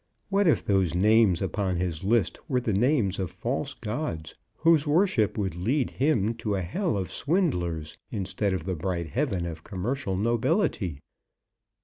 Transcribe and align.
What 0.29 0.47
if 0.47 0.65
those 0.65 0.95
names 0.95 1.43
upon 1.43 1.75
his 1.75 2.03
list 2.03 2.39
were 2.49 2.59
the 2.59 2.73
names 2.73 3.19
of 3.19 3.29
false 3.29 3.75
gods, 3.75 4.33
whose 4.57 4.87
worship 4.87 5.37
would 5.37 5.53
lead 5.55 5.91
him 5.91 6.33
to 6.37 6.55
a 6.55 6.61
hell 6.63 6.97
of 6.97 7.11
swindlers 7.11 7.99
instead 8.09 8.51
of 8.51 8.65
the 8.65 8.73
bright 8.73 9.09
heaven 9.11 9.45
of 9.45 9.63
commercial 9.63 10.17
nobility! 10.17 11.01